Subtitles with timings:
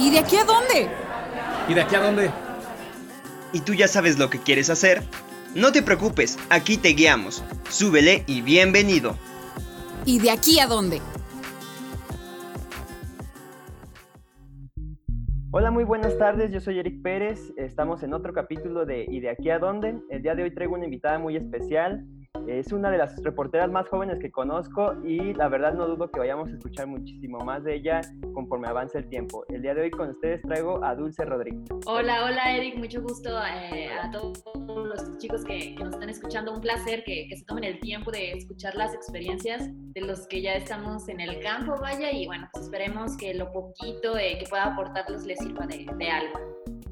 [0.00, 0.88] ¿Y de aquí a dónde?
[1.68, 2.30] ¿Y de aquí a dónde?
[3.52, 5.02] ¿Y tú ya sabes lo que quieres hacer?
[5.56, 7.42] No te preocupes, aquí te guiamos.
[7.68, 9.16] Súbele y bienvenido.
[10.04, 11.00] ¿Y de aquí a dónde?
[15.50, 16.52] Hola, muy buenas tardes.
[16.52, 17.52] Yo soy Eric Pérez.
[17.56, 19.98] Estamos en otro capítulo de ¿Y de aquí a dónde?
[20.10, 22.04] El día de hoy traigo una invitada muy especial.
[22.46, 26.20] Es una de las reporteras más jóvenes que conozco y la verdad no dudo que
[26.20, 28.00] vayamos a escuchar muchísimo más de ella
[28.34, 29.44] conforme avance el tiempo.
[29.48, 31.68] El día de hoy con ustedes traigo a Dulce Rodríguez.
[31.86, 36.54] Hola, hola Eric, mucho gusto eh, a todos los chicos que, nos están escuchando.
[36.54, 40.54] Un placer que, se tomen el tiempo de escuchar las experiencias de los que ya
[40.54, 44.72] estamos en el campo, vaya, y bueno, pues esperemos que lo poquito eh, que pueda
[44.72, 46.38] aportarles les sirva de, de algo.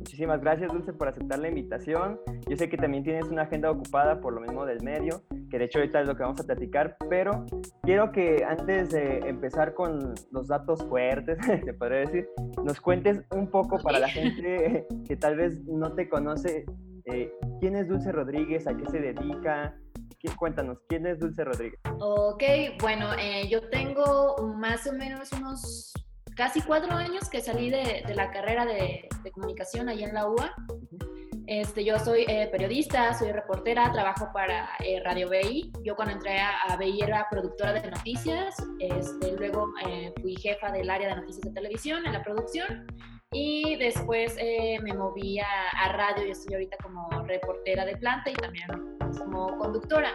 [0.06, 2.20] Muchísimas gracias, Dulce, por aceptar la invitación.
[2.48, 5.64] Yo sé que también tienes una agenda ocupada por lo mismo del medio, que de
[5.64, 7.44] hecho ahorita es lo que vamos a platicar, pero
[7.82, 12.28] quiero que antes de empezar con los datos fuertes, se podría decir,
[12.62, 16.64] nos cuentes un poco para la gente que tal vez no te conoce,
[17.06, 19.74] eh, quién es Dulce Rodríguez, a qué se dedica,
[20.34, 21.78] Cuéntanos, ¿quién es Dulce Rodríguez?
[22.00, 22.42] Ok,
[22.80, 25.92] bueno, eh, yo tengo más o menos unos
[26.36, 30.54] casi cuatro años que salí de, la carrera de, comunicación ahí en la UA.
[31.48, 35.72] Este, yo soy eh, periodista, soy reportera, trabajo para eh, Radio BI.
[35.82, 40.90] Yo cuando entré a, BI era productora de noticias, este, luego eh, fui jefa del
[40.90, 42.86] área de noticias de televisión en la producción
[43.32, 44.36] y después
[44.82, 45.46] me moví a,
[45.82, 48.68] a radio y estoy ahorita como reportera de planta y también
[49.18, 50.12] como conductora.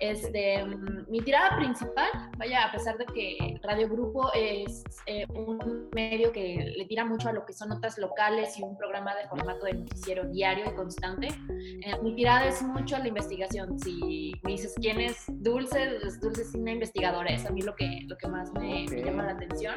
[0.00, 0.64] Este,
[1.08, 6.72] mi tirada principal, vaya, a pesar de que Radio Grupo es eh, un medio que
[6.74, 9.74] le tira mucho a lo que son notas locales y un programa de formato de
[9.74, 13.78] noticiero diario y constante, eh, mi tirada es mucho a la investigación.
[13.78, 17.76] Si me dices quién es Dulce, pues Dulce es una investigadora, es a mí lo
[17.76, 19.74] que, lo que más me, me llama la atención,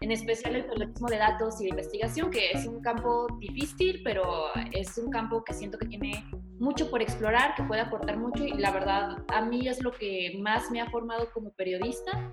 [0.00, 4.46] en especial el periodismo de datos y de investigación, que es un campo difícil, pero
[4.72, 6.24] es un campo que siento que tiene
[6.58, 10.38] mucho por explorar, que puede aportar mucho y la verdad a mí es lo que
[10.40, 12.30] más me ha formado como periodista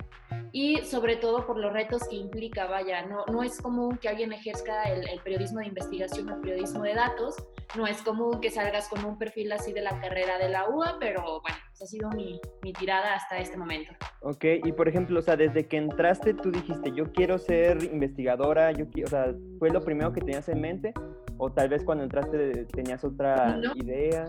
[0.58, 4.32] y sobre todo por los retos que implica, vaya, no, no es común que alguien
[4.32, 7.36] ejerza el, periodismo de investigación o el periodismo de datos,
[7.76, 10.96] no es común que salgas con un perfil así de la carrera de la UA,
[10.98, 13.92] pero bueno, esa ha sido mi, mi tirada hasta este momento.
[14.22, 18.72] Ok, y por ejemplo, o sea, desde que entraste tú dijiste, yo quiero ser investigadora,
[18.72, 20.94] yo quiero, o sea, ¿fue lo primero que tenías en mente?
[21.38, 24.26] ¿O tal vez cuando entraste tenías otra idea?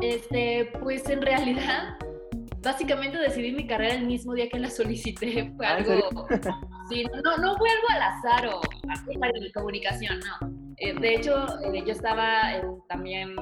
[0.00, 1.98] Este, pues en realidad,
[2.62, 5.52] básicamente decidí mi carrera el mismo día que la solicité.
[5.56, 6.26] Fue ah, algo.
[6.88, 8.60] Sí, no, no fue algo al azar o
[9.20, 10.72] algo de comunicación, no.
[10.78, 13.36] Eh, de hecho, eh, yo estaba eh, también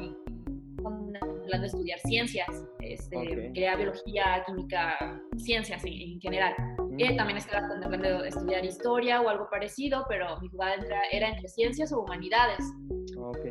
[1.46, 2.48] plan de estudiar ciencias,
[2.80, 6.54] este, biología, química, ciencias en, general.
[6.98, 7.16] Mm.
[7.16, 10.76] también estaba contemplando estudiar historia o algo parecido, pero mi jugada
[11.12, 12.64] era entre ciencias o humanidades.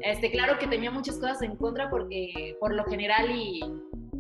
[0.02, 3.62] Este, claro que tenía muchas cosas en contra porque por lo general y,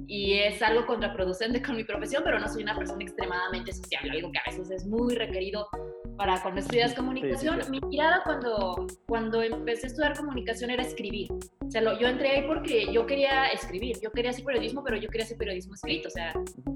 [0.07, 4.31] y es algo contraproducente con mi profesión, pero no soy una persona extremadamente sociable, algo
[4.31, 5.67] que a veces es muy requerido
[6.17, 7.59] para cuando estudias comunicación.
[7.69, 11.31] Mi mirada cuando, cuando empecé a estudiar comunicación era escribir.
[11.65, 15.09] O sea, yo entré ahí porque yo quería escribir, yo quería hacer periodismo, pero yo
[15.09, 16.07] quería hacer periodismo escrito.
[16.07, 16.33] O sea,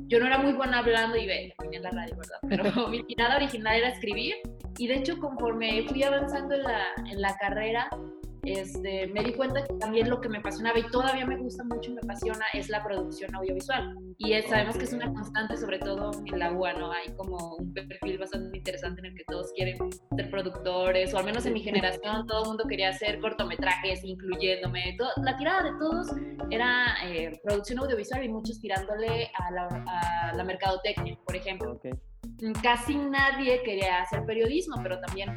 [0.07, 2.39] yo no era muy buena hablando y ve, en la radio, ¿verdad?
[2.49, 4.35] Pero mi mirada original era escribir.
[4.77, 7.89] Y de hecho, conforme fui avanzando en la, en la carrera,
[8.43, 11.91] este, me di cuenta que también lo que me apasionaba y todavía me gusta mucho
[11.93, 13.95] me apasiona es la producción audiovisual.
[14.17, 16.91] Y sabemos que es una constante, sobre todo en la UA, ¿no?
[16.91, 19.77] Hay como un perfil bastante interesante en el que todos quieren
[20.15, 24.97] ser productores, o al menos en mi generación todo el mundo quería hacer cortometrajes, incluyéndome.
[25.23, 26.07] la tirada de todos
[26.49, 31.79] era eh, producción audiovisual y muchos tirándole a la, a la mercadotecnia, por ejemplo.
[32.61, 35.35] Casi nadie quería hacer periodismo, pero también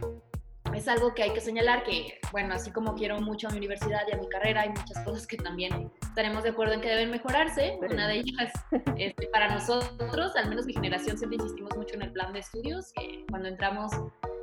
[0.75, 4.03] es algo que hay que señalar que, bueno, así como quiero mucho a mi universidad
[4.09, 7.11] y a mi carrera, hay muchas cosas que también estaremos de acuerdo en que deben
[7.11, 7.79] mejorarse.
[7.91, 8.53] Una de ellas,
[8.97, 12.93] este, para nosotros, al menos mi generación, siempre insistimos mucho en el plan de estudios.
[12.95, 13.93] que cuando entramos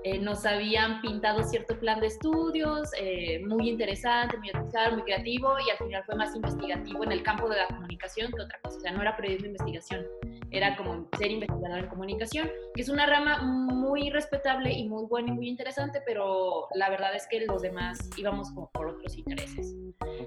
[0.03, 4.50] eh, nos habían pintado cierto plan de estudios, eh, muy interesante, muy
[4.94, 8.41] muy creativo, y al final fue más investigativo en el campo de la comunicación que
[8.41, 8.77] otra cosa.
[8.77, 10.06] O sea, no era periodismo de investigación
[10.51, 15.29] era como ser investigador en comunicación, que es una rama muy respetable y muy buena
[15.29, 19.75] y muy interesante, pero la verdad es que los demás íbamos como por otros intereses.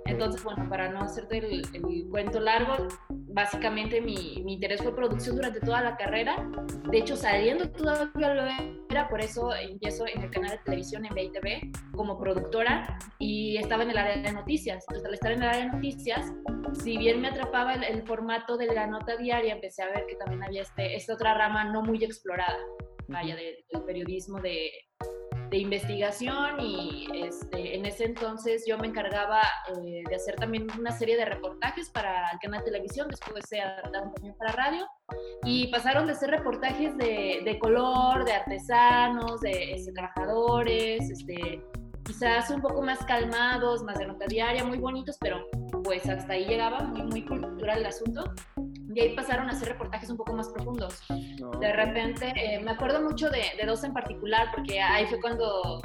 [0.06, 5.60] Entonces, bueno, para no hacerte el, cuento largo, básicamente mi, mi, interés fue producción durante
[5.60, 6.46] toda la carrera.
[6.90, 8.44] De hecho, saliendo todavía lo
[9.08, 13.90] por eso empiezo en el canal de televisión en BITV como productora y estaba en
[13.90, 14.84] el área de noticias.
[14.88, 16.32] Entonces, al estar en el área de noticias,
[16.82, 20.16] si bien me atrapaba el, el formato de la nota diaria, empecé a ver que
[20.16, 22.58] también había este, esta otra rama no muy explorada,
[23.08, 24.70] vaya, del periodismo de,
[25.52, 29.42] de investigación y este, en ese entonces yo me encargaba
[29.76, 33.60] eh, de hacer también una serie de reportajes para el canal de televisión, después se
[33.92, 34.86] también para radio
[35.44, 41.62] y pasaron de ser reportajes de, de color, de artesanos, de este, trabajadores, este,
[42.02, 45.46] quizás un poco más calmados, más de nota diaria, muy bonitos, pero
[45.84, 48.24] pues hasta ahí llegaba, muy, muy cultural el asunto.
[48.94, 51.02] Y ahí pasaron a hacer reportajes un poco más profundos.
[51.60, 55.80] De repente, eh, me acuerdo mucho de, de, dos en particular, porque ahí fue cuando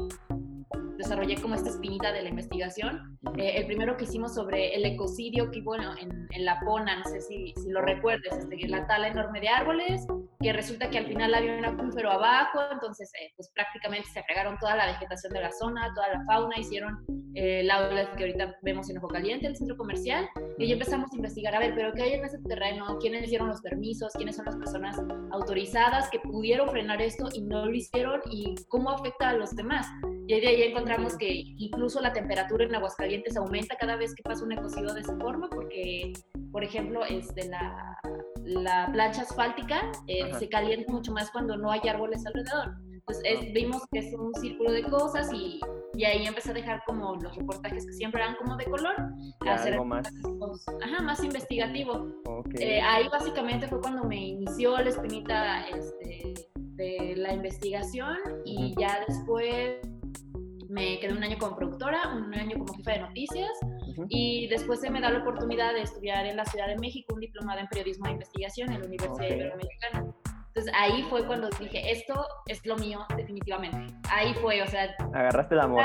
[0.98, 3.18] desarrollé como esta espinita de la investigación.
[3.38, 7.06] Eh, el primero que hicimos sobre el ecocidio que hubo en, en La Pona, no
[7.06, 10.06] sé si, si lo recuerdes, este, la tala enorme de árboles,
[10.40, 14.58] que resulta que al final había un acuífero abajo, entonces eh, pues prácticamente se fregaron
[14.60, 18.90] toda la vegetación de la zona, toda la fauna, hicieron eh, aula que ahorita vemos
[18.90, 22.04] en Ojo Caliente, el centro comercial, y ahí empezamos a investigar, a ver, pero ¿qué
[22.04, 22.98] hay en ese terreno?
[23.00, 24.14] ¿Quiénes dieron los permisos?
[24.14, 24.98] ¿Quiénes son las personas
[25.32, 28.22] autorizadas que pudieron frenar esto y no lo hicieron?
[28.32, 29.88] ¿Y cómo afecta a los demás?
[30.28, 34.44] Y de ahí encontramos que incluso la temperatura en Aguascalientes aumenta cada vez que pasa
[34.44, 36.12] un ecocidio de esa forma, porque,
[36.52, 37.98] por ejemplo, este, la,
[38.44, 42.76] la plancha asfáltica eh, se calienta mucho más cuando no hay árboles alrededor.
[42.92, 45.62] Entonces es, vimos que es un círculo de cosas y,
[45.94, 48.96] y, ahí empecé a dejar como los reportajes que siempre eran como de color,
[49.46, 50.10] a hacer algo más.
[50.84, 52.06] Ajá, más investigativo.
[52.60, 59.00] Eh, ahí básicamente fue cuando me inició la espinita este, de la investigación y ya
[59.08, 59.80] después
[60.78, 63.52] me quedé un año como productora, un año como jefa de noticias
[64.10, 67.20] y después se me da la oportunidad de estudiar en la Ciudad de México un
[67.20, 70.06] diplomado en periodismo de investigación en la Universidad Iberoamericana.
[70.58, 73.94] Entonces ahí fue cuando dije, esto es lo mío definitivamente.
[74.10, 74.90] Ahí fue, o sea...
[75.14, 75.84] Agarraste el amor.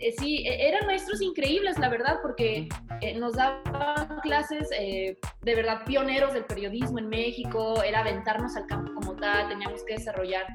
[0.00, 2.68] Eh, sí, e, eran maestros increíbles, la verdad, porque
[3.00, 8.66] eh, nos daban clases eh, de verdad pioneros del periodismo en México, era aventarnos al
[8.66, 10.46] campo como tal, teníamos que desarrollar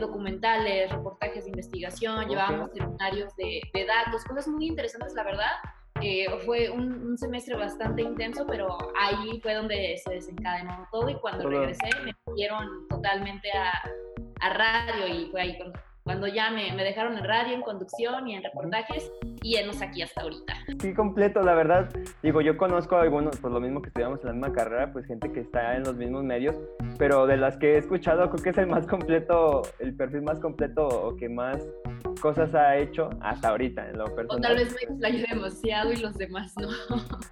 [0.00, 5.52] documentales, reportajes de investigación, llevábamos seminarios de, de datos, cosas muy interesantes, la verdad.
[6.02, 11.14] Eh, fue un, un, semestre bastante intenso, pero ahí fue donde se desencadenó todo y
[11.14, 13.72] cuando regresé me dieron totalmente a,
[14.40, 18.26] a, radio y fue ahí cuando, cuando ya me, me, dejaron en radio, en conducción
[18.28, 19.10] y en reportajes
[19.42, 20.54] y enos aquí hasta ahorita.
[20.80, 21.88] Sí, completo, la verdad.
[22.22, 25.06] Digo, yo conozco a algunos, pues lo mismo que estudiamos en la misma carrera, pues
[25.06, 26.56] gente que está en los mismos medios,
[26.98, 30.38] pero de las que he escuchado creo que es el más completo, el perfil más
[30.40, 31.62] completo o que más
[32.20, 34.38] cosas ha hecho hasta ahorita en lo personal.
[34.38, 36.68] O tal vez me explayo demasiado y los demás no.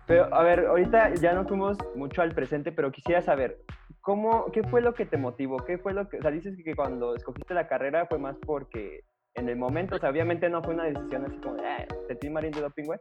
[0.07, 3.59] Pero a ver, ahorita ya no fuimos mucho al presente, pero quisiera saber,
[4.01, 5.59] ¿cómo, ¿qué fue lo que te motivó?
[5.59, 9.05] ¿Qué fue lo que, o sea, dices que cuando escogiste la carrera fue más porque
[9.35, 12.31] en el momento, o sea, obviamente no fue una decisión así como, eh, te estoy
[12.31, 12.99] marín de doping, güey.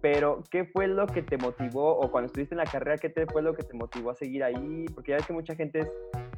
[0.00, 3.24] Pero, ¿qué fue lo que te motivó, o cuando estuviste en la carrera, qué te
[3.24, 4.84] fue lo que te motivó a seguir ahí?
[4.94, 5.90] Porque ya ves que mucha gente es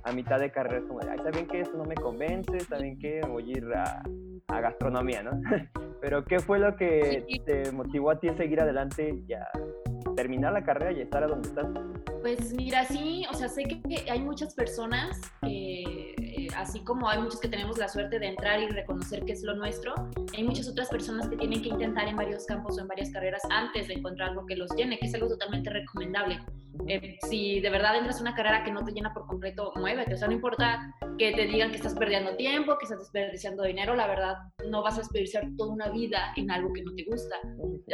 [0.05, 1.63] a mitad de carrera, es como, ay, ¿saben qué?
[1.63, 3.23] Esto no me convence, ¿saben qué?
[3.29, 4.03] Voy a ir a,
[4.49, 5.33] a gastronomía, ¿no?
[6.01, 9.49] Pero, ¿qué fue lo que te motivó a ti a seguir adelante y a
[10.17, 11.67] terminar la carrera y estar a donde estás?
[12.23, 17.21] Pues mira, sí, o sea, sé que hay muchas personas que, eh, así como hay
[17.21, 19.95] muchos que tenemos la suerte de entrar y reconocer que es lo nuestro,
[20.37, 23.43] hay muchas otras personas que tienen que intentar en varios campos o en varias carreras
[23.51, 26.39] antes de encontrar algo que los llene, que es algo totalmente recomendable.
[26.89, 30.15] Eh, si de verdad entras a una carrera que no te llena por completo, muévete.
[30.15, 33.95] O sea, no importa que te digan que estás perdiendo tiempo, que estás desperdiciando dinero,
[33.95, 34.37] la verdad,
[34.69, 37.37] no vas a desperdiciar toda una vida en algo que no te gusta.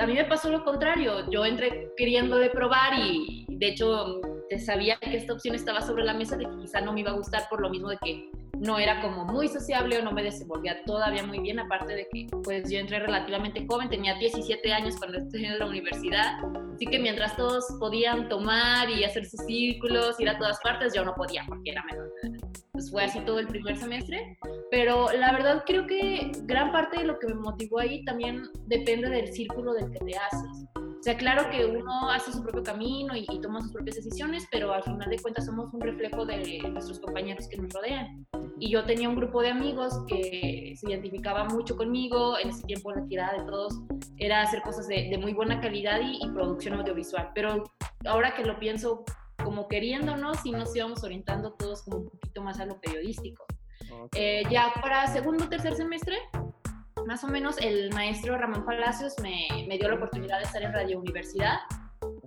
[0.00, 1.30] A mí me pasó lo contrario.
[1.30, 4.20] Yo entré queriendo de probar y, de hecho,
[4.58, 7.14] sabía que esta opción estaba sobre la mesa de que quizá no me iba a
[7.14, 8.30] gustar por lo mismo de que
[8.62, 12.28] no era como muy sociable o no me desenvolvía todavía muy bien, aparte de que
[12.44, 16.38] pues yo entré relativamente joven, tenía 17 años cuando estudié en la universidad,
[16.72, 21.04] así que mientras todos podían tomar y hacer sus círculos, ir a todas partes, yo
[21.04, 22.12] no podía porque era menor.
[22.70, 24.38] Pues fue así todo el primer semestre,
[24.70, 29.10] pero la verdad creo que gran parte de lo que me motivó ahí también depende
[29.10, 30.81] del círculo del que te haces.
[31.02, 34.46] O sea, claro que uno hace su propio camino y, y, toma sus propias decisiones,
[34.52, 38.24] pero al final de cuentas somos un reflejo de nuestros compañeros que nos rodean.
[38.60, 42.92] Y yo tenía un grupo de amigos que se identificaba mucho conmigo, en ese tiempo
[42.92, 43.80] la tirada de todos
[44.16, 47.30] era hacer cosas de, de muy buena calidad y, y, producción audiovisual.
[47.34, 47.64] Pero
[48.04, 49.04] ahora que lo pienso
[49.42, 53.44] como queriéndonos, y nos íbamos orientando todos como un poquito más a lo periodístico.
[54.04, 54.22] Okay.
[54.22, 56.16] Eh, ya para segundo o tercer semestre
[57.06, 60.72] más o menos el maestro Ramón Palacios me, me, dio la oportunidad de estar en
[60.72, 61.58] Radio Universidad.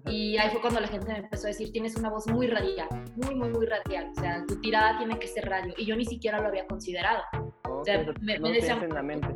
[0.08, 2.88] Y ahí fue cuando la gente me empezó a decir, tienes una voz muy radial,
[3.16, 5.74] muy, muy, muy radial, o sea, tu tirada tiene que ser radio.
[5.78, 7.24] Y yo ni siquiera lo había considerado.
[7.64, 8.84] Okay, o sea, me, no me decían...
[8.84, 9.28] En la mente.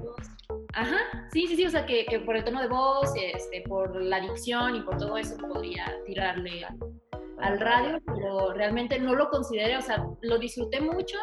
[0.74, 1.00] Ajá,
[1.34, 4.20] sí, sí, sí, o sea, que, que, por el tono de voz, este, por la
[4.20, 6.78] dicción y por todo eso podría tirarle al,
[7.40, 11.18] al radio, pero realmente no lo consideré, o sea, lo disfruté mucho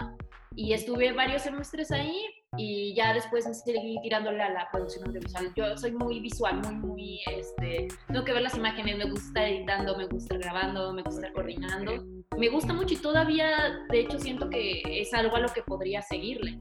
[0.56, 2.24] y estuve varios semestres ahí,
[2.56, 5.52] y ya después seguí tirándole a la producción audiovisual.
[5.54, 9.44] Yo soy muy visual, muy, muy, este, tengo que ver las imágenes, me gusta estar
[9.44, 12.04] editando, me gusta estar grabando, me gusta estar coordinando.
[12.38, 16.02] Me gusta mucho y todavía, de hecho, siento que es algo a lo que podría
[16.02, 16.58] seguirle.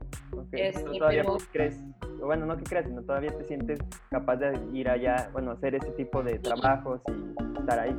[0.51, 1.83] Este, todavía crees,
[2.21, 5.91] bueno, no que crees, sino todavía te sientes capaz de ir allá, bueno, hacer ese
[5.91, 7.95] tipo de trabajos y estar ahí.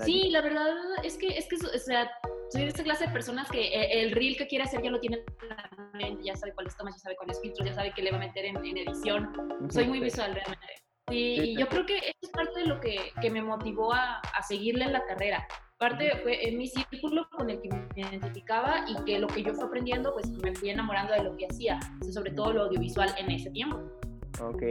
[0.00, 0.68] Sí, la verdad
[1.04, 2.10] es que, es que, o sea,
[2.50, 5.00] soy de esa clase de personas que eh, el reel que quiere hacer ya lo
[5.00, 8.02] tiene en la mente, ya sabe cuáles tomas, ya sabe cuáles filtros, ya sabe qué
[8.02, 9.32] le va a meter en, edición.
[9.70, 10.66] Soy muy visual realmente.
[11.10, 14.42] Y yo creo que eso es parte de lo que, que me motivó a, a,
[14.42, 15.46] seguirle en la carrera.
[15.78, 19.52] Parte fue en mi círculo con el que me identificaba y que lo que yo
[19.52, 21.80] fui aprendiendo, pues me fui enamorando de lo que hacía,
[22.10, 23.80] sobre todo lo audiovisual en ese tiempo.
[24.40, 24.62] Ok.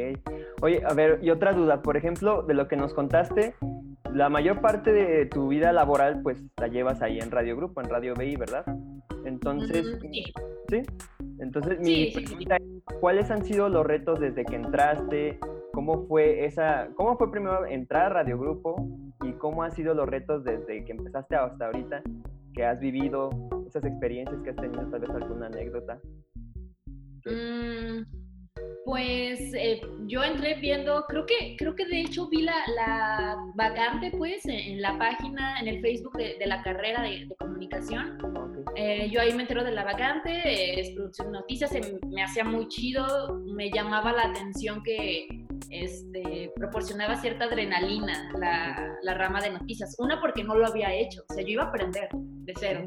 [0.61, 3.55] Oye, a ver, y otra duda, por ejemplo, de lo que nos contaste,
[4.13, 7.89] la mayor parte de tu vida laboral pues la llevas ahí en Radio Grupo, en
[7.89, 8.65] Radio BI, ¿verdad?
[9.25, 10.23] Entonces, sí.
[10.69, 10.81] ¿sí?
[11.39, 15.39] Entonces, mi pregunta es, ¿cuáles han sido los retos desde que entraste?
[15.73, 18.75] ¿Cómo fue esa, cómo fue primero entrar a Radio Grupo
[19.23, 22.01] y cómo han sido los retos desde que empezaste hasta ahorita
[22.53, 23.29] que has vivido,
[23.65, 25.99] esas experiencias que has tenido, tal vez alguna anécdota?
[27.25, 28.03] Mm,
[28.85, 34.45] pues eh, yo entré viendo, creo que, creo que de hecho vi la, vacante pues
[34.45, 38.17] en, la página, en el Facebook de, la carrera de, comunicación.
[38.75, 41.71] Eh, yo ahí me entero de la vacante, es producción de noticias,
[42.09, 45.27] me hacía muy chido, me llamaba la atención que
[45.69, 49.95] este, proporcionaba cierta adrenalina la, la rama de noticias.
[49.99, 52.85] Una porque no lo había hecho, o sea, yo iba a aprender de cero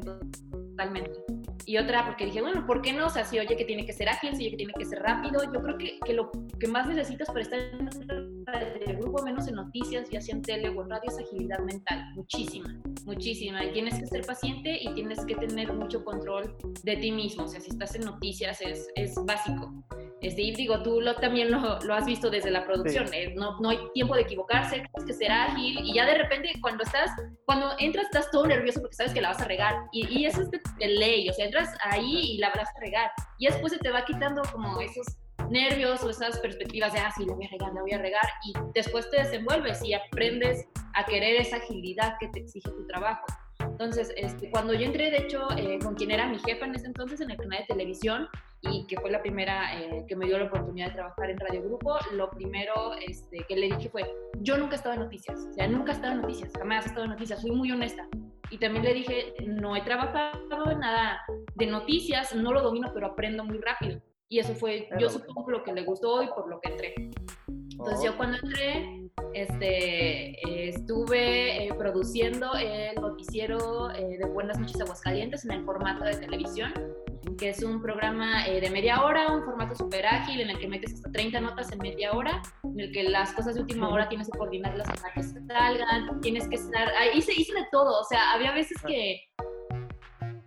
[0.51, 1.34] totalmente
[1.65, 3.07] y otra porque dije, bueno, ¿por qué no?
[3.07, 4.99] O sea, si oye que tiene que ser ágil, si oye que tiene que ser
[4.99, 9.47] rápido, yo creo que, que lo que más necesitas para estar en el grupo, menos
[9.47, 12.73] en noticias, ya sea en tele o en radio, es agilidad mental, muchísima,
[13.05, 13.63] muchísima.
[13.65, 17.47] Y tienes que ser paciente y tienes que tener mucho control de ti mismo, o
[17.47, 19.73] sea, si estás en noticias es, es básico.
[20.21, 23.69] Y digo, tú lo, también lo, lo, has visto desde la producción, eh, no, no
[23.69, 27.11] hay tiempo de equivocarse, tienes que ser ágil y ya de repente cuando estás,
[27.45, 30.41] cuando entras estás todo nervioso porque sabes que la vas a regar y, y eso
[30.41, 33.11] es de, de ley, o sea, entras ahí y la vas a regar.
[33.37, 35.05] Y después se te va quitando como esos
[35.49, 38.23] nervios o esas perspectivas de, ah, sí, la voy a regar, la voy a regar,
[38.45, 43.25] y después te desenvuelves y aprendes a querer esa agilidad que te exige tu trabajo.
[43.59, 46.87] Entonces, este, cuando yo entré, de hecho, eh, con quien era mi jefa en ese
[46.87, 48.27] entonces en el canal de televisión
[48.71, 51.63] y que fue la primera eh, que me dio la oportunidad de trabajar en Radio
[51.63, 54.03] Grupo, lo primero este, que le dije fue,
[54.39, 56.89] yo nunca he estado en noticias, o sea, nunca he estado en noticias, jamás he
[56.89, 58.07] estado en noticias, fui muy honesta.
[58.51, 61.19] Y también le dije, no he trabajado en nada
[61.55, 63.99] de noticias, no lo domino, pero aprendo muy rápido.
[64.29, 66.93] Y eso fue, yo supongo, lo que le gustó y por lo que entré.
[67.71, 75.45] Entonces yo cuando entré, este, estuve eh, produciendo el noticiero eh, de Buenas noches Aguascalientes
[75.45, 76.71] en el formato de televisión,
[77.37, 80.67] que es un programa eh, de media hora, un formato súper ágil en el que
[80.67, 84.07] metes hasta 30 notas en media hora, en el que las cosas de última hora
[84.07, 88.31] tienes que coordinarlas para que salgan, tienes que estar, hice, hice de todo, o sea,
[88.33, 89.21] había veces que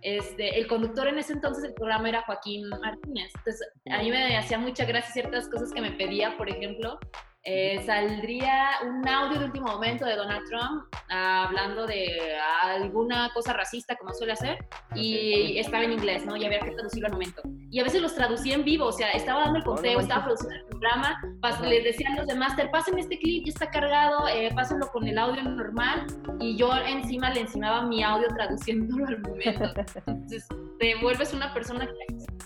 [0.01, 3.31] este, el conductor en ese entonces del programa era Joaquín Martínez.
[3.35, 6.99] Entonces, a mí me hacía mucha gracia ciertas cosas que me pedía, por ejemplo,
[7.43, 13.95] eh, saldría un audio de último momento de Donald Trump hablando de alguna cosa racista
[13.95, 14.57] como suele hacer
[14.93, 16.35] y estaba en inglés, ¿no?
[16.35, 17.41] Y había que traducirlo al momento.
[17.71, 20.55] Y a veces los traducía en vivo, o sea, estaba dando el conteo, estaba produciendo
[20.55, 21.19] el programa,
[21.63, 25.17] les decían los de Master, pasen este clip, ya está cargado, eh, pásenlo con el
[25.17, 26.05] audio normal
[26.39, 29.73] y yo encima le encimaba mi audio traduciéndolo al momento.
[30.07, 30.47] Entonces,
[30.79, 31.93] te vuelves una persona que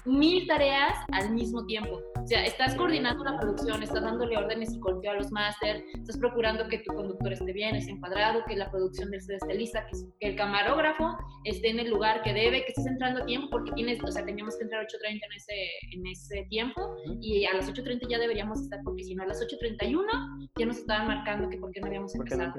[0.05, 2.01] mil tareas al mismo tiempo.
[2.21, 6.17] O sea, estás coordinando la producción, estás dándole órdenes y golpeo a los máster, estás
[6.17, 10.27] procurando que tu conductor esté bien, esté encuadrado, que la producción esté lista, que, que,
[10.29, 14.01] el camarógrafo esté en el lugar que debe, que estés entrando a tiempo, porque tienes,
[14.01, 15.53] o sea, teníamos que entrar a 8.30 en ese,
[15.91, 19.41] en ese tiempo y a las 8.30 ya deberíamos estar, porque si no a las
[19.41, 22.53] 8.31 ya nos estaban marcando que por qué no habíamos empezado.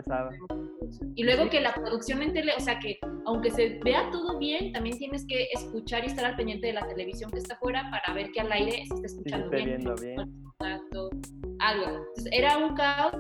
[1.14, 4.72] y luego que la producción en tele, o sea, que aunque se vea todo bien,
[4.72, 8.14] también tienes que escuchar y estar al pendiente de la televisión que está afuera para
[8.14, 9.86] ver que al aire se está escuchando bien.
[11.58, 11.86] algo.
[11.86, 13.14] Entonces, era un caos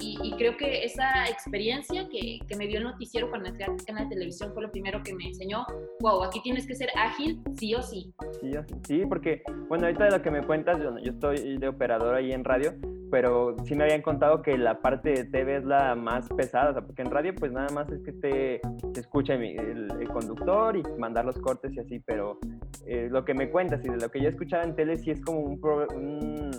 [0.00, 4.14] y, creo que esa experiencia que, que, me dio el noticiero cuando entré canal de
[4.14, 5.66] televisión fue lo primero que me enseñó,
[6.00, 8.12] wow, aquí tienes que ser ágil sí o sí.
[8.40, 8.52] Sí,
[8.86, 12.32] sí porque, bueno, ahorita de lo que me cuentas, yo, yo estoy de operador ahí
[12.32, 12.74] en radio,
[13.10, 16.72] pero sí me habían contado que la parte de TV es la más pesada, o
[16.72, 18.60] sea, porque en radio pues nada más es que te,
[18.94, 22.38] se escucha el, conductor y mandar los cortes y así, pero
[22.86, 25.20] eh, lo que me cuentas y de lo que yo escuchaba en tele sí es
[25.20, 25.60] como un,
[25.94, 26.50] un,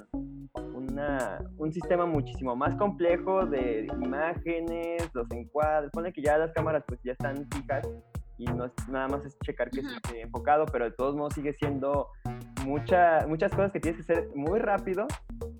[1.57, 6.99] un sistema muchísimo más complejo de imágenes, los encuadres, pone que ya las cámaras pues
[7.03, 7.87] ya están fijas
[8.37, 12.07] y no nada más es checar que esté enfocado, pero de todos modos sigue siendo
[12.65, 15.07] mucha, muchas cosas que tienes que hacer muy rápido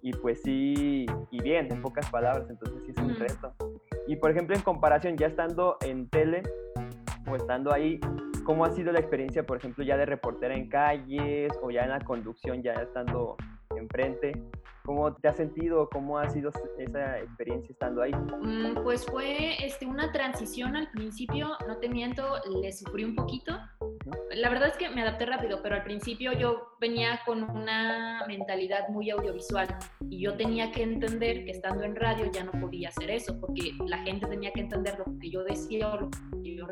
[0.02, 3.54] y pues sí, y bien, en pocas palabras, entonces sí es un reto.
[4.08, 6.44] Y por ejemplo, en comparación, ya estando en tele
[7.30, 8.00] o estando ahí,
[8.44, 11.90] ¿cómo ha sido la experiencia, por ejemplo, ya de reportera en calles o ya en
[11.90, 13.36] la conducción, ya estando
[13.76, 14.32] enfrente?
[14.86, 15.88] ¿Cómo te has sentido?
[15.90, 18.12] ¿Cómo ha sido esa experiencia estando ahí?
[18.12, 22.24] Mm, pues fue este, una transición al principio, no te miento,
[22.62, 23.54] le sufrí un poquito.
[24.36, 28.90] La verdad es que me adapté rápido, pero al principio yo venía con una mentalidad
[28.90, 29.68] muy audiovisual
[30.10, 33.72] y yo tenía que entender que estando en radio ya no podía hacer eso, porque
[33.88, 36.10] la gente tenía que entender lo que yo decía o lo
[36.44, 36.68] que yo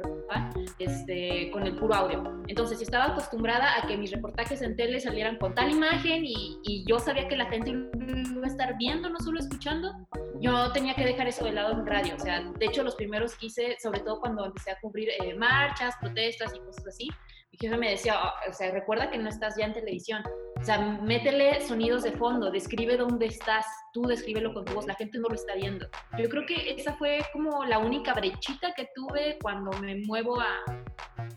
[0.80, 2.44] este, con el puro audio.
[2.48, 6.86] Entonces, estaba acostumbrada a que mis reportajes en tele salieran con tal imagen y, y
[6.88, 9.94] yo sabía que la gente iba a estar viendo, no solo escuchando,
[10.40, 12.16] yo tenía que dejar eso de lado en radio.
[12.16, 15.34] O sea, de hecho, los primeros que hice, sobre todo cuando empecé a cubrir eh,
[15.36, 17.10] marchas, protestas y cosas así,
[17.60, 20.24] mi jefe me decía, ah, o sea, recuerda que no estás ya en televisión.
[20.60, 24.96] O sea, métele sonidos de fondo, describe dónde estás, tú descríbelo con tu voz, la
[24.96, 25.88] gente no lo está viendo.
[26.18, 30.56] Yo creo que esa fue como la única brechita que tuve cuando me muevo a,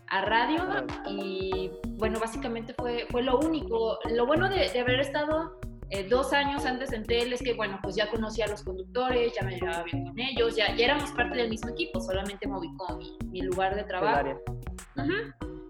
[0.07, 0.63] a radio
[1.07, 3.97] y bueno, básicamente fue, fue lo único.
[4.11, 5.59] Lo bueno de, de haber estado
[5.89, 9.33] eh, dos años antes en tele es que, bueno, pues ya conocía a los conductores,
[9.33, 12.57] ya me llevaba bien con ellos, ya, ya éramos parte del mismo equipo, solamente me
[12.57, 14.39] ubicó mi, mi lugar de trabajo.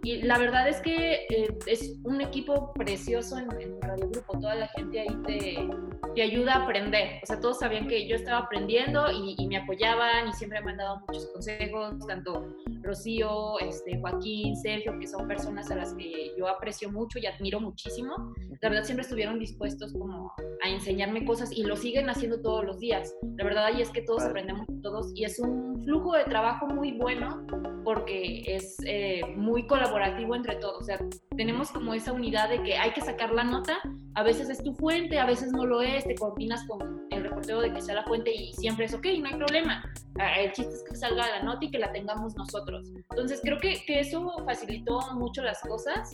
[0.03, 4.39] Y la verdad es que eh, es un equipo precioso en, en, Radio Grupo.
[4.39, 5.69] Toda la gente ahí te,
[6.15, 7.19] te, ayuda a aprender.
[7.21, 10.71] O sea, todos sabían que yo estaba aprendiendo y, y, me apoyaban y siempre me
[10.71, 12.47] han dado muchos consejos, tanto
[12.83, 17.59] Rocío, este, Joaquín, Sergio, que son personas a las que yo aprecio mucho y admiro
[17.59, 18.33] muchísimo.
[18.61, 20.31] La verdad siempre estuvieron dispuestos como
[20.63, 23.15] a enseñarme cosas y lo siguen haciendo todos los días.
[23.37, 26.91] La verdad ahí es que todos aprendemos todos y es un flujo de trabajo muy
[26.93, 27.45] bueno
[27.83, 30.81] porque es eh, muy colaborativo entre todos.
[30.81, 30.99] O sea,
[31.35, 33.79] tenemos como esa unidad de que hay que sacar la nota,
[34.15, 37.61] a veces es tu fuente, a veces no lo es, te coordinas con el reportero
[37.61, 39.83] de que sea la fuente y siempre es ok, no hay problema.
[40.19, 42.89] Ah, el chiste es que salga la nota y que la tengamos nosotros.
[43.09, 46.13] Entonces creo que, que eso facilitó mucho las cosas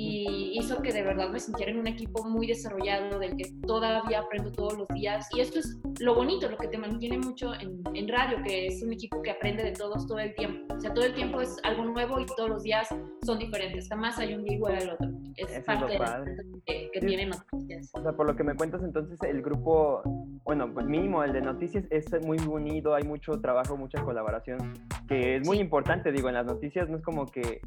[0.00, 4.20] y hizo que de verdad me sintiera en un equipo muy desarrollado, del que todavía
[4.20, 5.26] aprendo todos los días.
[5.34, 8.80] Y esto es lo bonito, lo que te mantiene mucho en, en radio, que es
[8.82, 10.72] un equipo que aprende de todos todo el tiempo.
[10.76, 12.88] O sea, todo el tiempo es algo nuevo y todos los días
[13.24, 13.88] son diferentes.
[13.88, 15.08] Jamás hay un día igual al otro.
[15.34, 15.98] Es Eso parte es
[16.36, 17.06] de que, que Sí.
[17.06, 17.90] tienen noticias.
[17.94, 20.02] O sea, por lo que me cuentas, entonces el grupo,
[20.44, 24.74] bueno, pues mínimo el de noticias es muy unido, hay mucho trabajo, mucha colaboración,
[25.08, 25.62] que es muy Sí.
[25.62, 27.60] importante, digo, en las noticias no es como que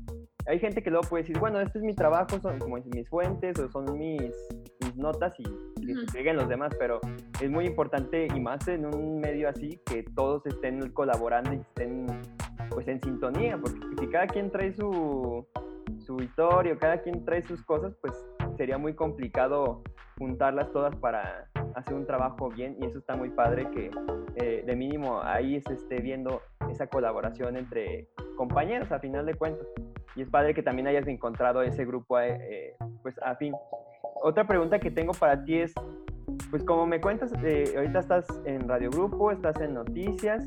[0.47, 3.59] hay gente que luego puede decir, bueno, este es mi trabajo, son como mis fuentes
[3.59, 4.33] o son mis,
[4.81, 5.43] mis notas y
[6.13, 6.99] lleguen los demás, pero
[7.41, 12.05] es muy importante y más en un medio así que todos estén colaborando y estén
[12.69, 15.45] pues en sintonía, porque si cada quien trae su,
[16.05, 18.13] su historia, o cada quien trae sus cosas, pues
[18.57, 19.83] sería muy complicado
[20.17, 23.91] juntarlas todas para hacer un trabajo bien y eso está muy padre que
[24.35, 29.67] eh, de mínimo ahí se esté viendo esa colaboración entre compañeros a final de cuentas.
[30.15, 33.53] Y es padre que también hayas encontrado ese grupo eh, eh, pues afín.
[34.21, 35.73] Otra pregunta que tengo para ti es,
[36.49, 40.45] pues como me cuentas, eh, ahorita estás en Radio Grupo, estás en Noticias,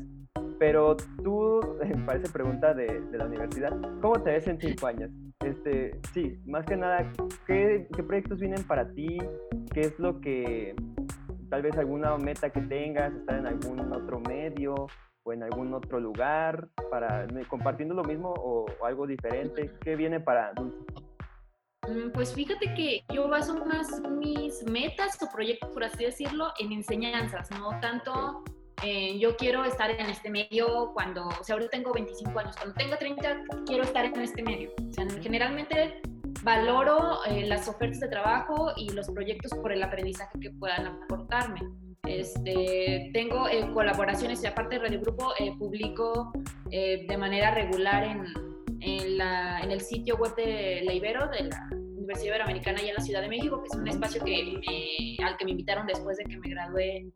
[0.59, 1.59] pero tú,
[2.05, 5.11] parece pregunta de, de la universidad, ¿cómo te ves en cinco años?
[5.43, 7.11] Este, sí, más que nada,
[7.45, 9.17] ¿qué, ¿qué proyectos vienen para ti?
[9.73, 10.75] ¿Qué es lo que,
[11.49, 14.87] tal vez alguna meta que tengas, estar en algún otro medio
[15.25, 19.71] o en algún otro lugar, para compartiendo lo mismo o, o algo diferente?
[19.81, 20.77] ¿Qué viene para Dulce?
[21.89, 26.71] Mm, Pues fíjate que yo baso más mis metas o proyectos, por así decirlo, en
[26.71, 28.43] enseñanzas, no tanto
[28.83, 32.75] eh, yo quiero estar en este medio cuando, o sea, ahora tengo 25 años, cuando
[32.75, 34.71] tenga 30 quiero estar en este medio.
[34.89, 36.01] O sea, generalmente
[36.43, 41.61] valoro eh, las ofertas de trabajo y los proyectos por el aprendizaje que puedan aportarme.
[42.07, 46.31] Este, tengo eh, colaboraciones y aparte de Radio Grupo eh, publico
[46.71, 48.03] eh, de manera regular
[48.79, 51.67] en, la, en, el sitio web de la Ibero, de la
[52.05, 55.37] Universidad Iberoamericana allá en la Ciudad de México, que es un espacio que me, al
[55.37, 57.07] que me invitaron después de que me gradué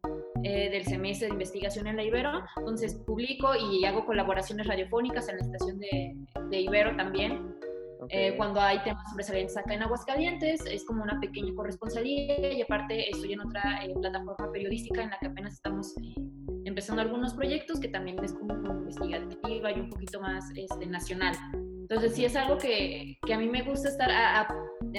[0.44, 2.44] eh, del semestre de investigación en la Ibero.
[2.58, 6.16] Entonces publico y hago colaboraciones radiofónicas en la estación de,
[6.50, 7.59] de Ibero también.
[8.02, 8.28] Okay.
[8.28, 13.10] Eh, cuando hay temas sobresalientes acá en Aguascalientes, es como una pequeña corresponsalía y aparte
[13.10, 16.16] estoy en otra eh, plataforma periodística en la que apenas estamos eh,
[16.64, 18.54] empezando algunos proyectos que también es como
[18.90, 21.36] investigativa y un poquito más este, nacional.
[21.54, 24.48] Entonces sí es algo que, que a mí me gusta estar a, a,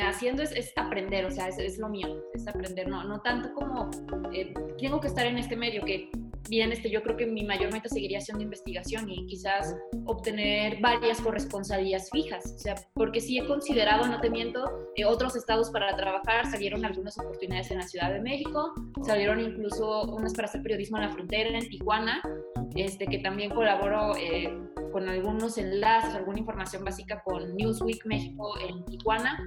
[0.09, 3.53] haciendo, es, es, aprender, o sea, es, es, lo mío, es aprender, no, no tanto
[3.55, 3.91] como
[4.33, 6.11] eh, tengo que estar en este medio, que
[6.49, 9.77] bien este, yo creo que mi mayor meta seguiría siendo investigación y quizás
[10.07, 14.65] obtener varias corresponsalías fijas, o sea, porque sí he considerado, no te miento,
[14.97, 18.73] eh, otros estados para trabajar, salieron algunas oportunidades en la Ciudad de México,
[19.05, 22.23] salieron incluso unas para hacer periodismo en la frontera, en Tijuana,
[22.77, 24.53] este, que también colaboro eh,
[24.93, 29.39] con algunos enlaces, alguna información básica con Newsweek México en Tijuana,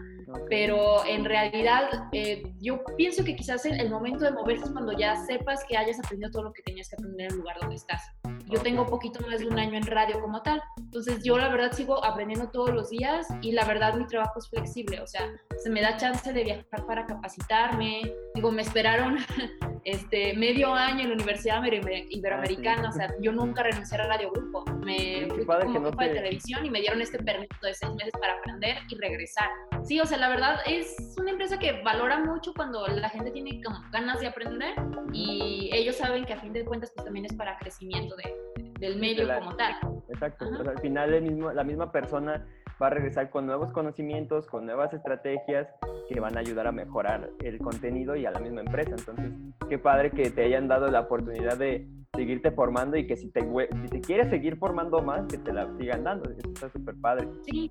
[0.49, 4.91] pero en realidad eh, yo pienso que quizás el, el, momento de moverse es cuando
[4.97, 7.75] ya sepas que hayas aprendido todo lo que tenías que aprender en el lugar donde
[7.75, 8.01] estás.
[8.47, 11.71] Yo tengo poquito más de un año en radio como tal, entonces yo la verdad
[11.71, 15.27] sigo aprendiendo todos los días y la verdad mi trabajo es flexible, o sea,
[15.63, 19.17] se me da chance de viajar para capacitarme, digo, me esperaron
[19.85, 24.63] este, medio año en la Universidad Iberoamericana, o sea, yo nunca renuncié a Radio Grupo,
[24.83, 26.09] me fui como no te...
[26.09, 29.49] de televisión y me dieron este permiso de seis meses para aprender y regresar.
[29.83, 33.61] Sí, o sea, la verdad es una empresa que valora mucho cuando la gente tiene
[33.61, 34.73] como ganas de aprender
[35.11, 38.33] y ellos saben que a fin de cuentas pues también es para crecimiento de,
[38.79, 39.75] del medio como tal.
[40.07, 42.47] Exacto, al final el mismo, la misma persona
[42.81, 45.67] va a regresar con nuevos conocimientos, con nuevas estrategias
[46.07, 48.91] que van a ayudar a mejorar el contenido y a la misma empresa.
[48.97, 49.29] Entonces,
[49.67, 53.41] qué padre que te hayan dado la oportunidad de seguirte formando y que si te,
[53.41, 56.29] si te quieres seguir formando más, que te la sigan dando.
[56.29, 57.27] Eso está súper padre.
[57.45, 57.69] Sí.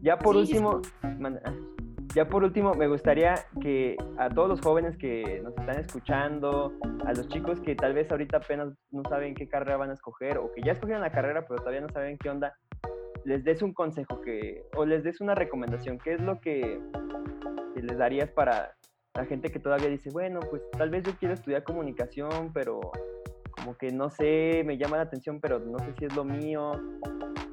[0.00, 0.80] Ya por Sí, último,
[1.18, 1.40] man-
[2.18, 6.72] ya por último, me gustaría que a todos los jóvenes que nos están escuchando,
[7.06, 10.38] a los chicos que tal vez ahorita apenas no saben qué carrera van a escoger
[10.38, 12.56] o que ya escogieron la carrera pero todavía no saben qué onda,
[13.22, 15.98] les des un consejo que o les des una recomendación.
[15.98, 16.80] ¿Qué es lo que,
[17.76, 18.74] les darías para
[19.14, 22.80] la gente que todavía dice, bueno, pues tal vez yo quiero estudiar comunicación, pero
[23.52, 26.72] como que no sé, me llama la atención, pero no sé si es lo mío?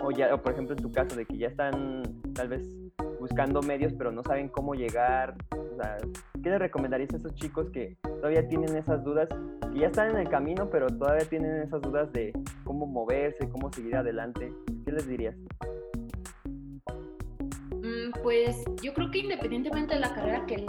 [0.02, 2.02] O ya, o por ejemplo en tu caso de que ya están
[2.34, 2.85] tal vez
[3.26, 5.36] buscando medios, pero no saben cómo llegar.
[5.52, 5.98] O sea,
[6.44, 9.28] ¿qué les recomendarías a esos chicos que todavía tienen esas dudas,
[9.74, 12.34] que ya están en el camino, pero todavía tienen esas dudas de
[12.64, 14.54] cómo moverse, cómo seguir adelante?
[14.86, 15.36] ¿Qué les dirías?
[17.72, 20.64] Mm, Pues yo creo que independientemente de la carrera que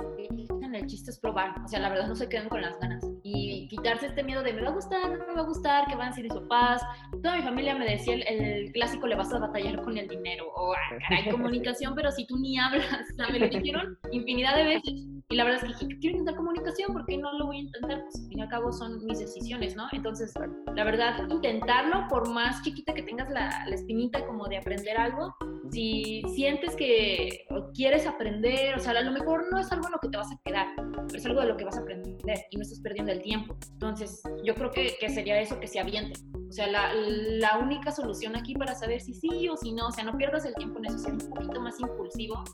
[0.76, 1.54] el chiste es probar.
[1.64, 3.04] O sea, la verdad no se queden con las ganas.
[3.22, 5.96] Y quitarse este miedo de me va a gustar, no me va a gustar, que
[5.96, 6.82] van a decir mis papás.
[7.22, 10.46] Toda mi familia me decía el, el clásico, le vas a batallar con el dinero.
[10.54, 12.86] O, ah, caray, comunicación, pero si tú ni hablas.
[13.16, 15.06] O sea, me lo dijeron infinidad de veces.
[15.28, 17.60] Y la verdad es que dije, quiero intentar comunicación, ¿por qué no lo voy a
[17.60, 18.02] intentar?
[18.02, 19.88] Pues al fin y al cabo son mis decisiones, ¿no?
[19.92, 20.32] Entonces,
[20.74, 25.34] la verdad, intentarlo, por más chiquita que tengas la, la espinita como de aprender algo,
[25.72, 29.98] si sientes que quieres aprender, o sea, a lo mejor no es algo en lo
[29.98, 32.16] que te vas a quedar, pero es algo de lo que vas a aprender
[32.50, 33.56] y no estás perdiendo el tiempo.
[33.72, 36.22] Entonces, yo creo que, que sería eso, que se avienten.
[36.48, 39.90] O sea, la, la, única solución aquí para saber si sí o si no, o
[39.90, 42.44] sea, no pierdas el tiempo en eso, ser un poquito más impulsivo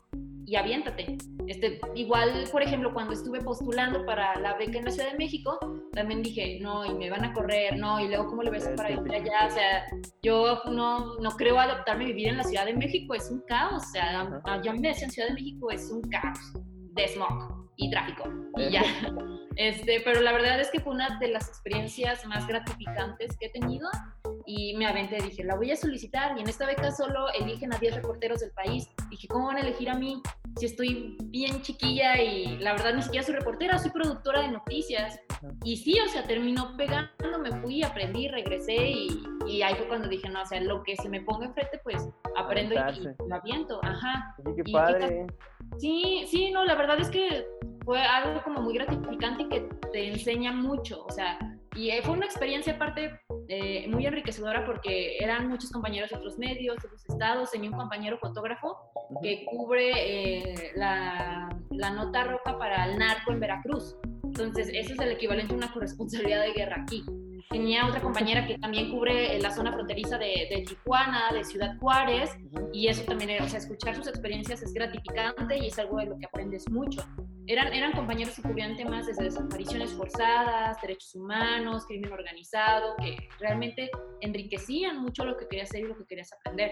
[0.45, 1.17] y aviéntate.
[1.47, 5.59] Este, igual, por ejemplo, cuando estuve postulando para la beca en la Ciudad de México,
[5.93, 8.61] también dije, no, y me van a correr, no, y luego, ¿cómo le voy a
[8.61, 9.47] hacer para ir allá?
[9.47, 9.85] O sea,
[10.21, 13.83] yo no, no creo adaptarme a vivir en la Ciudad de México, es un caos.
[13.83, 14.29] O sea,
[14.63, 16.39] ya me decían Ciudad de México es un caos
[16.93, 18.23] de smog y tráfico,
[18.57, 18.83] y ya.
[19.55, 23.49] Este, pero la verdad es que fue una de las experiencias más gratificantes que he
[23.49, 23.87] tenido
[24.45, 27.77] y me aventé, dije, la voy a solicitar y en esta beca solo eligen a
[27.77, 28.89] 10 reporteros del país.
[29.09, 30.21] Dije, ¿cómo van a elegir a mí
[30.57, 35.19] si estoy bien chiquilla y la verdad ni siquiera soy reportera, soy productora de noticias?
[35.63, 40.07] Y sí, o sea, terminó pegando, me fui, aprendí, regresé y, y ahí fue cuando
[40.07, 43.35] dije, no, o sea, lo que se me ponga enfrente, pues aprendo y, y, lo
[43.35, 43.79] aviento.
[43.83, 44.35] Ajá.
[44.37, 45.27] Sí, qué padre.
[45.77, 47.45] Y, sí, sí, no, la verdad es que
[47.85, 51.37] fue algo como muy gratificante y que te enseña mucho, o sea,
[51.75, 56.77] y fue una experiencia aparte eh, muy enriquecedora porque eran muchos compañeros de otros medios,
[56.77, 58.77] de otros estados, tenía un compañero fotógrafo
[59.21, 64.99] que cubre eh, la, la, nota roja para el narco en Veracruz, entonces eso es
[64.99, 67.03] el equivalente a una corresponsabilidad de guerra aquí.
[67.49, 72.31] Tenía otra compañera que también cubre la zona fronteriza de, de Tijuana, de Ciudad Juárez,
[72.71, 76.17] y eso también o sea, escuchar sus experiencias es gratificante y es algo de lo
[76.17, 77.03] que aprendes mucho.
[77.47, 83.89] Eran, eran compañeros que cubrían temas desde desapariciones forzadas, derechos humanos, crimen organizado, que realmente
[84.21, 86.71] enriquecían mucho lo que querías hacer y lo que querías aprender.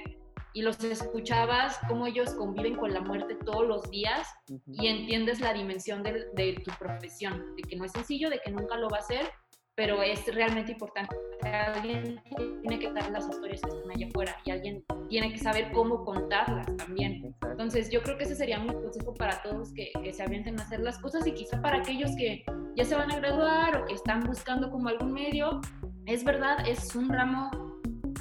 [0.54, 4.84] Y los escuchabas cómo ellos conviven con la muerte todos los días uh -huh.
[4.84, 8.52] y entiendes la dimensión de, de tu profesión, de que no es sencillo, de que
[8.52, 9.30] nunca lo va a hacer,
[9.76, 11.16] pero es realmente importante.
[11.44, 12.22] Alguien
[12.62, 16.04] tiene que dar las historias que están allá afuera y alguien tiene que saber cómo
[16.06, 17.36] contarlas también.
[17.50, 20.64] Entonces, yo creo que ese sería mi consejo para todos que, que, se avienten a
[20.64, 22.44] hacer las cosas y quizá para aquellos que
[22.76, 25.62] ya se van a graduar o que están buscando como algún medio.
[26.06, 27.50] Es verdad, es un ramo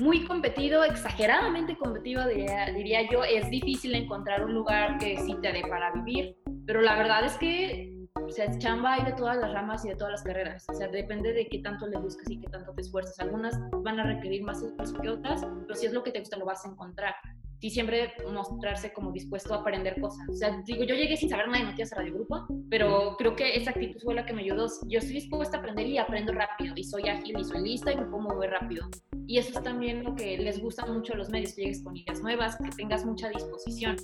[0.01, 3.23] muy competido, exageradamente competido, diría, diría yo.
[3.23, 6.37] Es difícil encontrar un lugar que sí te dé para vivir,
[6.67, 8.00] pero la verdad es que
[8.31, 10.65] O sea, chamba hay de todas las ramas y de todas las carreras.
[10.69, 13.19] O sea, depende de qué tanto le buscas y qué tanto te esfuerzas.
[13.19, 16.37] Algunas van a requerir más esfuerzo que otras, pero si es lo que te gusta,
[16.37, 17.17] lo vas a encontrar.
[17.59, 20.29] Y siempre mostrarse como dispuesto a aprender cosas.
[20.29, 23.35] O sea, digo, yo llegué sin saber nada de noticias a Radio Grupo, pero creo
[23.35, 24.69] que esa actitud fue la que me ayudó.
[24.87, 27.97] Yo estoy dispuesta a aprender y aprendo rápido, y soy ágil y soy lista y
[27.97, 28.87] me puedo mover rápido.
[29.27, 31.97] Y eso es también lo que les gusta mucho a los medios, que llegues con
[31.97, 33.97] ideas nuevas, que tengas mucha disposición.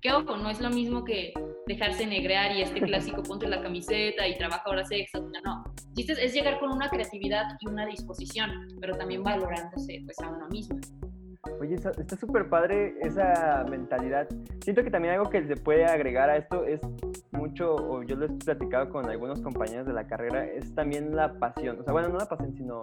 [0.00, 1.32] Que ojo, no es lo mismo que
[1.68, 5.64] dejarse negrear y este clásico ponte la camiseta y trabaja horas extras, no.
[5.96, 8.50] Es, es llegar con una creatividad y una disposición,
[8.80, 10.80] pero también valorándose pues a uno mismo.
[11.60, 14.28] Oye, está súper padre esa mentalidad.
[14.62, 16.80] Siento que también algo que se puede agregar a esto es
[17.32, 21.38] mucho, o yo lo he platicado con algunos compañeros de la carrera, es también la
[21.38, 21.80] pasión.
[21.80, 22.80] O sea, bueno, no la pasión, sino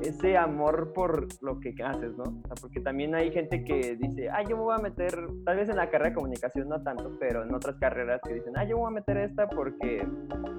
[0.00, 2.24] ese amor por lo que haces, ¿no?
[2.24, 5.56] O sea, porque también hay gente que dice, ah, yo me voy a meter, tal
[5.56, 8.64] vez en la carrera de comunicación no tanto, pero en otras carreras que dicen, ah,
[8.64, 10.06] yo me voy a meter esta porque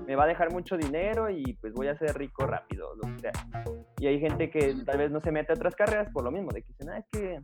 [0.06, 3.20] me va a dejar mucho dinero y pues voy a ser rico rápido, lo que
[3.20, 3.32] sea.
[4.00, 6.52] Y hay gente que tal vez no se mete a otras carreras por lo mismo,
[6.52, 7.40] de que dicen, ah, es que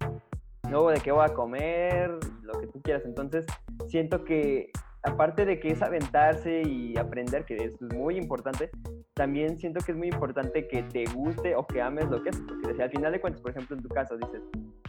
[0.69, 2.11] luego de qué voy a comer,
[2.41, 3.03] lo que tú quieras.
[3.05, 3.45] Entonces,
[3.87, 4.71] siento que
[5.03, 8.71] aparte de que es aventarse y aprender, que es muy importante,
[9.13, 12.41] también siento que es muy importante que te guste o que ames lo que haces,
[12.47, 14.41] porque al final de cuentas, por ejemplo, en tu caso dices,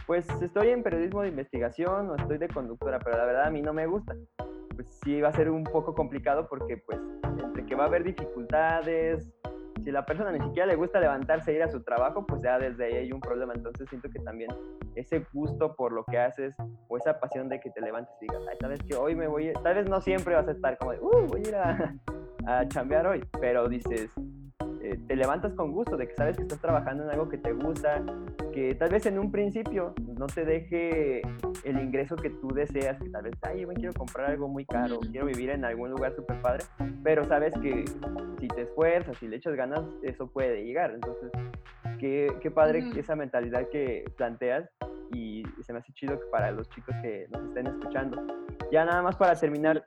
[0.07, 3.61] pues estoy en periodismo de investigación o estoy de conductora, pero la verdad a mí
[3.61, 4.15] no me gusta.
[4.75, 8.03] Pues sí va a ser un poco complicado porque pues entre que va a haber
[8.03, 9.33] dificultades,
[9.85, 12.57] si la persona ni siquiera le gusta levantarse e ir a su trabajo, pues ya
[12.57, 13.53] desde ahí hay un problema.
[13.53, 14.49] Entonces siento que también
[14.95, 16.55] ese gusto por lo que haces
[16.87, 19.53] o esa pasión de que te levantes y digas, ay, sabes que hoy me voy,
[19.63, 21.93] tal vez no siempre vas a estar como de, uh, voy a ir a,
[22.47, 24.11] a chambear hoy, pero dices,
[24.85, 27.53] eh, te levantas con gusto, de que sabes que estás trabajando en algo que te
[27.53, 28.03] gusta,
[28.53, 31.21] que tal vez en un principio no te deje
[31.63, 34.63] el ingreso que tú deseas, que tal vez, ay, yo me quiero comprar algo muy
[34.63, 36.65] caro, quiero vivir en algún lugar súper padre,
[37.03, 37.85] pero sabes que
[38.39, 40.91] si te esfuerzas, si le echas ganas, eso puede llegar.
[40.91, 41.31] Entonces,
[41.99, 44.69] qué, qué padre esa mentalidad que planteas
[45.11, 48.23] y, se me hace chido que para los chicos que nos estén escuchando.
[48.71, 49.83] Ya nada más para terminar,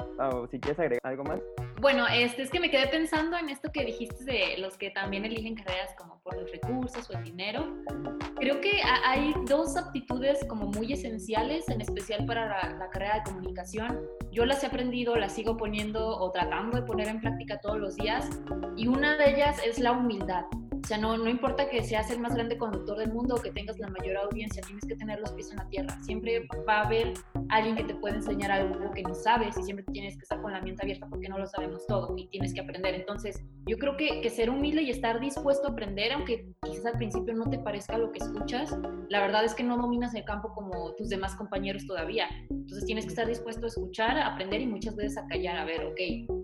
[0.51, 1.41] si quieres agregar algo más.
[1.81, 5.25] Bueno, este, es que me quedé pensando en esto que dijiste de los que también
[5.25, 7.73] eligen carreras como por los recursos o el dinero.
[8.37, 13.23] Creo que hay dos aptitudes como muy esenciales, en especial para la, la, carrera de
[13.31, 14.01] comunicación.
[14.33, 17.97] Yo las he aprendido, las sigo poniendo o tratando de poner en práctica todos los
[17.97, 18.29] días.
[18.77, 20.45] Y una de ellas es la humildad.
[20.83, 23.51] O sea, no, no importa que seas el más grande conductor del mundo o que
[23.51, 25.99] tengas la mayor audiencia, tienes que tener los pies en la tierra.
[26.03, 27.15] Siempre va a haber
[27.51, 30.53] alguien que te puede enseñar algo que no sabes y siempre tienes que estar con
[30.53, 32.95] la mente abierta porque no lo sabemos todo y tienes que aprender.
[32.95, 36.95] Entonces, yo creo que, que ser humilde y estar dispuesto a aprender, aunque quizás al
[36.95, 38.77] principio no te parezca lo que escuchas,
[39.09, 42.29] la verdad es que no dominas el campo como tus demás compañeros todavía.
[42.51, 45.65] Entonces, tienes que estar dispuesto a escuchar, a aprender y muchas veces a callar, a
[45.65, 46.38] ver, ok,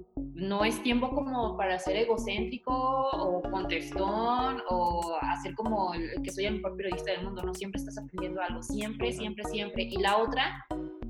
[0.48, 6.46] no es tiempo como para ser egocéntrico o contestón o hacer como el que soy
[6.46, 9.85] el mejor periodista del mundo, no siempre estás aprendiendo algo, siempre, siempre, siempre.
[9.85, 10.66] Y la otra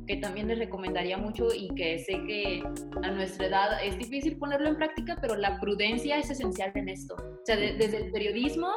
[0.07, 2.63] que también les recomendaría mucho y que sé que
[3.03, 7.15] a nuestra edad es difícil ponerlo en práctica, pero la prudencia es esencial en esto.
[7.15, 8.71] O sea, desde el periodismo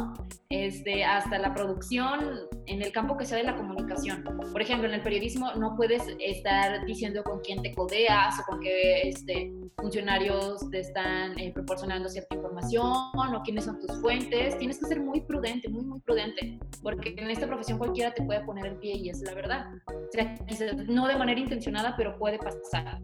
[0.50, 4.24] este, hasta la producción, en el campo que sea de la comunicación.
[4.24, 8.60] Por ejemplo, en el periodismo no puedes estar diciendo con quién te codeas o con
[8.60, 14.58] qué este, funcionarios te están eh, proporcionando cierta información o quiénes son tus fuentes.
[14.58, 18.42] Tienes que ser muy prudente, muy, muy prudente, porque en esta profesión cualquiera te puede
[18.42, 19.68] poner el pie y es la verdad.
[19.88, 23.02] O sea, quizás no de manera intencionada, pero puede pasar.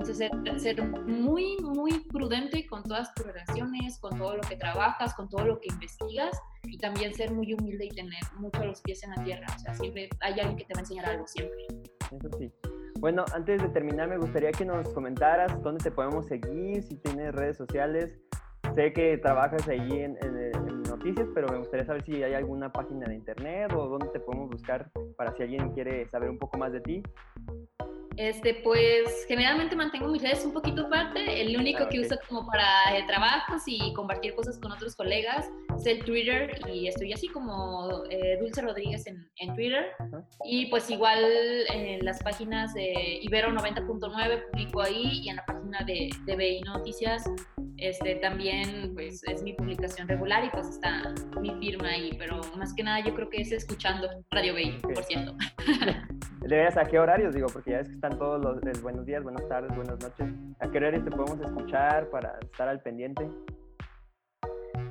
[0.00, 0.30] Entonces,
[0.62, 5.44] ser, muy, muy prudente con todas tus relaciones, con todo lo que trabajas, con todo
[5.44, 9.22] lo que investigas y también ser muy humilde y tener mucho los pies en la
[9.22, 9.46] tierra.
[9.54, 11.66] O sea, siempre hay alguien que te va a enseñar algo, siempre.
[12.12, 12.50] Eso sí.
[12.98, 17.34] Bueno, antes de terminar, me gustaría que nos comentaras dónde te podemos seguir, si tienes
[17.34, 18.18] redes sociales.
[18.74, 23.06] Sé que trabajas ahí en, en, noticias, pero me gustaría saber si hay alguna página
[23.06, 26.72] de internet o dónde te podemos buscar para si alguien quiere saber un poco más
[26.72, 27.02] de ti.
[28.20, 31.40] Este, pues generalmente mantengo mis redes un poquito aparte.
[31.40, 35.86] El único que uso como para eh, trabajos y compartir cosas con otros colegas es
[35.86, 39.86] el Twitter y estoy así como eh, Dulce Rodríguez en, en Twitter.
[40.44, 41.24] Y pues igual
[41.72, 46.60] en las páginas de Ibero 90.9 publico ahí y en la página de, de BI
[46.60, 47.24] Noticias
[47.80, 52.74] este, también pues es mi publicación regular y pues está mi firma ahí, pero más
[52.74, 55.34] que nada yo creo que es escuchando Radio BI, por cierto.
[56.50, 57.32] ¿De a qué horarios?
[57.32, 60.34] Digo, porque ya ves que están todos los buenos días, buenas tardes, buenas noches.
[60.58, 63.30] ¿A qué horarios te podemos escuchar para estar al pendiente?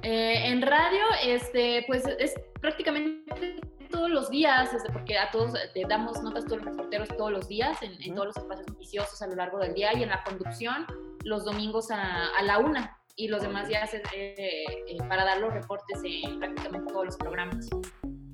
[0.01, 3.59] Eh, en radio, este, pues es prácticamente
[3.91, 7.49] todos los días, este, porque a todos te damos notas todos los reporteros todos los
[7.49, 10.23] días, en, en todos los espacios noticiosos a lo largo del día y en la
[10.23, 10.85] conducción
[11.25, 15.53] los domingos a, a la una y los demás días eh, eh, para dar los
[15.53, 17.69] reportes en prácticamente todos los programas.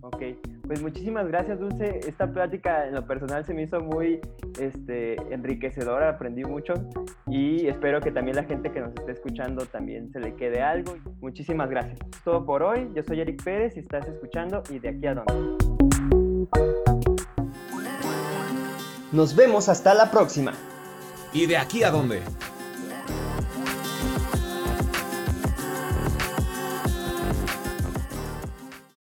[0.05, 0.21] Ok,
[0.67, 1.99] pues muchísimas gracias Dulce.
[2.07, 4.19] Esta plática en lo personal se me hizo muy
[4.59, 6.75] este, enriquecedora, aprendí mucho
[7.25, 10.95] y espero que también la gente que nos esté escuchando también se le quede algo.
[11.21, 11.97] Muchísimas gracias.
[12.01, 12.87] Es todo por hoy.
[12.93, 15.65] Yo soy Eric Pérez y estás escuchando y de aquí a dónde.
[19.11, 20.53] Nos vemos hasta la próxima.
[21.33, 22.21] ¿Y de aquí a dónde?